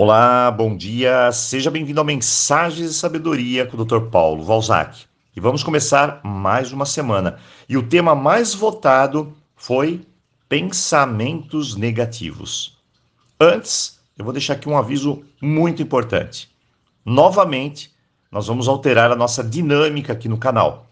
[0.00, 4.02] Olá, bom dia, seja bem-vindo ao Mensagens de Sabedoria com o Dr.
[4.12, 5.06] Paulo Valzac.
[5.34, 7.40] E vamos começar mais uma semana.
[7.68, 10.06] E o tema mais votado foi
[10.48, 12.78] pensamentos negativos.
[13.40, 16.48] Antes, eu vou deixar aqui um aviso muito importante.
[17.04, 17.92] Novamente,
[18.30, 20.86] nós vamos alterar a nossa dinâmica aqui no canal.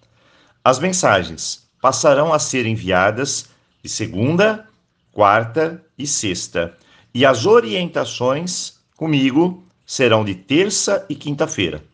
[0.65, 3.51] As mensagens passarão a ser enviadas
[3.85, 4.67] de segunda,
[5.13, 6.77] quarta e sexta.
[7.15, 11.85] E as orientações comigo serão de terça e quinta-feira.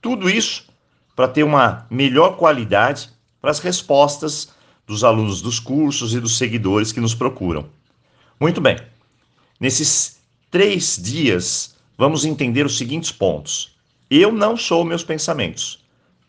[0.00, 0.66] Tudo isso
[1.14, 4.48] para ter uma melhor qualidade para as respostas
[4.86, 7.68] dos alunos dos cursos e dos seguidores que nos procuram.
[8.38, 8.78] Muito bem,
[9.58, 10.18] nesses
[10.50, 13.76] três dias vamos entender os seguintes pontos.
[14.10, 15.84] Eu não sou meus pensamentos.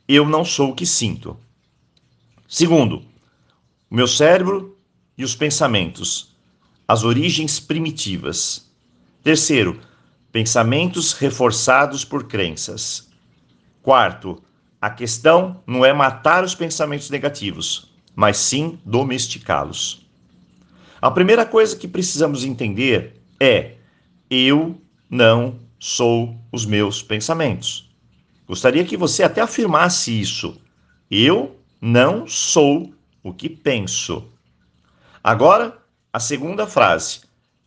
[0.08, 1.38] Eu não sou o que sinto.
[2.48, 3.04] Segundo,
[3.90, 4.78] o meu cérebro
[5.18, 6.34] e os pensamentos,
[6.88, 8.66] as origens primitivas.
[9.22, 9.80] Terceiro,
[10.38, 13.10] pensamentos reforçados por crenças.
[13.82, 14.40] Quarto,
[14.80, 20.06] a questão não é matar os pensamentos negativos, mas sim domesticá-los.
[21.02, 23.78] A primeira coisa que precisamos entender é:
[24.30, 27.90] eu não sou os meus pensamentos.
[28.48, 30.62] Gostaria que você até afirmasse isso.
[31.10, 34.32] Eu não sou o que penso.
[35.24, 35.76] Agora,
[36.14, 37.22] a segunda frase.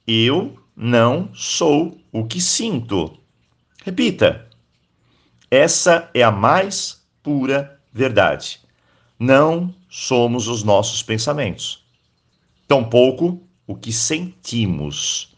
[0.06, 3.18] Eu não sou o que sinto.
[3.84, 4.48] Repita.
[5.50, 8.60] Essa é a mais pura verdade.
[9.18, 11.84] Não somos os nossos pensamentos,
[12.66, 15.36] tampouco o que sentimos.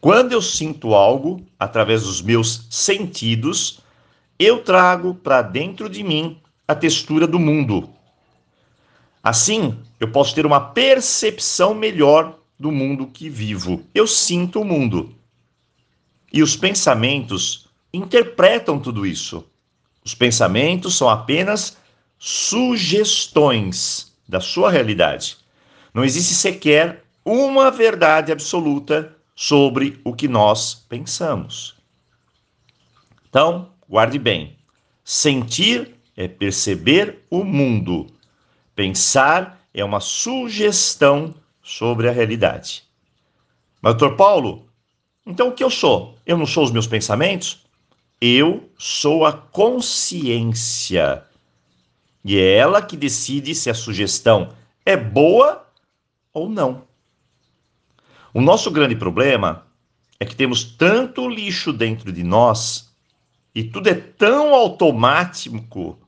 [0.00, 3.78] Quando eu sinto algo através dos meus sentidos,
[4.36, 7.88] eu trago para dentro de mim a textura do mundo.
[9.22, 13.84] Assim, eu posso ter uma percepção melhor do mundo que vivo.
[13.92, 15.12] Eu sinto o mundo.
[16.32, 19.44] E os pensamentos interpretam tudo isso.
[20.04, 21.76] Os pensamentos são apenas
[22.18, 25.36] sugestões da sua realidade.
[25.92, 31.74] Não existe sequer uma verdade absoluta sobre o que nós pensamos.
[33.28, 34.56] Então, guarde bem:
[35.04, 38.06] sentir é perceber o mundo,
[38.76, 42.84] pensar é uma sugestão sobre a realidade.
[43.80, 44.66] Mas, doutor Paulo,
[45.26, 46.16] então o que eu sou?
[46.26, 47.64] Eu não sou os meus pensamentos?
[48.20, 51.24] Eu sou a consciência.
[52.24, 54.50] E é ela que decide se a sugestão
[54.84, 55.66] é boa
[56.32, 56.82] ou não.
[58.32, 59.66] O nosso grande problema
[60.18, 62.92] é que temos tanto lixo dentro de nós
[63.54, 65.98] e tudo é tão automático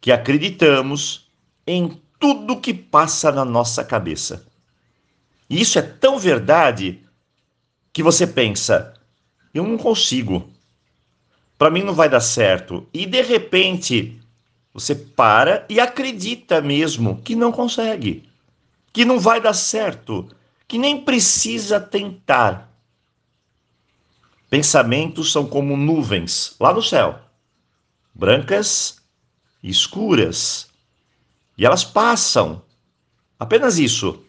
[0.00, 1.30] que acreditamos
[1.66, 4.46] em tudo que passa na nossa cabeça.
[5.48, 7.02] E isso é tão verdade
[7.92, 8.94] que você pensa:
[9.52, 10.50] eu não consigo.
[11.58, 12.88] Para mim não vai dar certo.
[12.92, 14.20] E de repente,
[14.72, 18.28] você para e acredita mesmo que não consegue,
[18.92, 20.28] que não vai dar certo,
[20.66, 22.70] que nem precisa tentar.
[24.48, 27.18] Pensamentos são como nuvens lá no céu,
[28.14, 29.00] brancas
[29.62, 30.68] e escuras.
[31.56, 32.62] E elas passam.
[33.38, 34.24] Apenas isso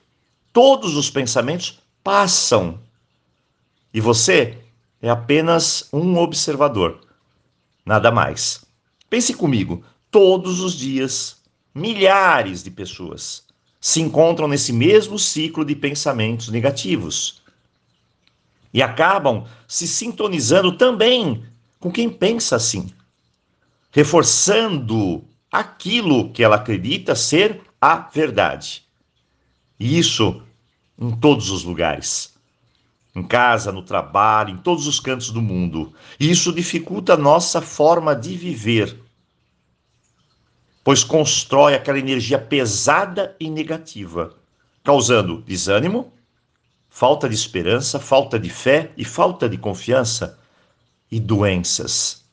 [0.53, 2.79] todos os pensamentos passam.
[3.91, 4.59] E você
[5.01, 7.01] é apenas um observador,
[7.85, 8.63] nada mais.
[9.09, 11.37] Pense comigo, todos os dias,
[11.73, 13.43] milhares de pessoas
[13.81, 17.41] se encontram nesse mesmo ciclo de pensamentos negativos.
[18.73, 21.43] E acabam se sintonizando também
[21.81, 22.93] com quem pensa assim,
[23.91, 28.82] reforçando aquilo que ela acredita ser a verdade.
[29.79, 30.41] E isso
[30.97, 32.33] em todos os lugares.
[33.15, 35.93] Em casa, no trabalho, em todos os cantos do mundo.
[36.19, 38.99] E isso dificulta a nossa forma de viver,
[40.83, 44.35] pois constrói aquela energia pesada e negativa,
[44.83, 46.11] causando desânimo,
[46.89, 50.39] falta de esperança, falta de fé e falta de confiança
[51.11, 52.25] e doenças.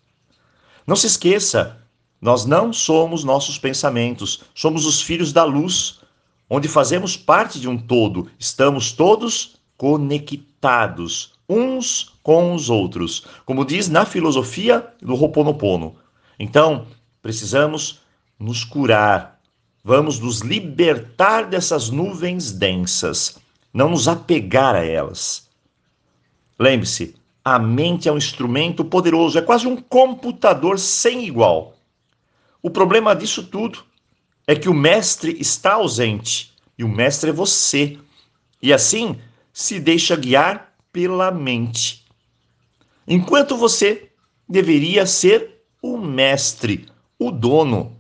[0.87, 1.79] Não se esqueça,
[2.21, 6.00] nós não somos nossos pensamentos, somos os filhos da luz
[6.51, 13.89] onde fazemos parte de um todo, estamos todos conectados uns com os outros, como diz
[13.89, 15.97] na filosofia do Ho'oponopono.
[16.39, 16.87] Então,
[17.23, 18.01] precisamos
[18.39, 19.41] nos curar,
[19.83, 23.39] vamos nos libertar dessas nuvens densas,
[23.73, 25.49] não nos apegar a elas.
[26.59, 27.15] Lembre-se,
[27.45, 31.75] a mente é um instrumento poderoso, é quase um computador sem igual.
[32.63, 33.90] O problema disso tudo
[34.51, 37.97] é que o mestre está ausente e o mestre é você.
[38.61, 39.17] E assim
[39.53, 42.05] se deixa guiar pela mente.
[43.07, 44.11] enquanto você
[44.49, 47.97] deveria ser o mestre, o dono.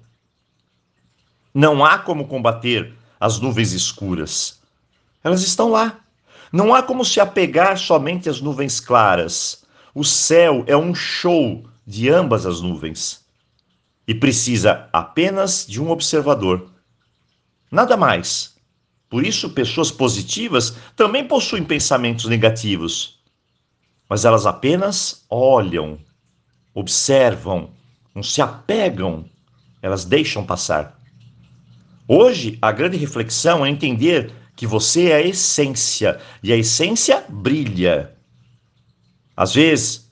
[1.54, 4.60] Não há como combater as nuvens escuras.
[5.22, 6.00] Elas estão lá.
[6.52, 9.64] Não há como se apegar somente às nuvens claras.
[9.94, 13.19] O céu é um show de ambas as nuvens
[14.06, 16.70] e precisa apenas de um observador.
[17.70, 18.54] Nada mais.
[19.08, 23.20] Por isso, pessoas positivas também possuem pensamentos negativos,
[24.08, 25.98] mas elas apenas olham,
[26.74, 27.70] observam,
[28.14, 29.28] não se apegam,
[29.82, 30.98] elas deixam passar.
[32.06, 38.14] Hoje, a grande reflexão é entender que você é a essência e a essência brilha.
[39.36, 40.09] Às vezes,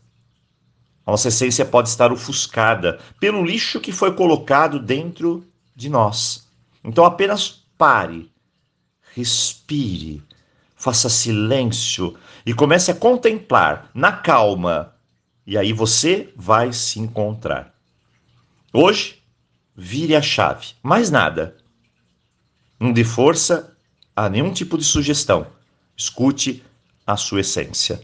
[1.10, 6.46] nossa essência pode estar ofuscada pelo lixo que foi colocado dentro de nós.
[6.84, 8.30] Então apenas pare,
[9.14, 10.22] respire,
[10.76, 14.94] faça silêncio e comece a contemplar na calma.
[15.46, 17.74] E aí você vai se encontrar.
[18.72, 19.22] Hoje,
[19.74, 20.68] vire a chave.
[20.82, 21.56] Mais nada.
[22.78, 23.76] Não dê força
[24.14, 25.46] a nenhum tipo de sugestão.
[25.96, 26.62] Escute
[27.06, 28.00] a sua essência.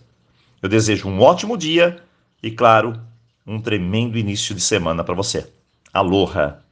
[0.63, 2.04] Eu desejo um ótimo dia
[2.45, 3.01] e, claro,
[3.47, 5.51] um tremendo início de semana para você.
[5.93, 6.64] Aloha!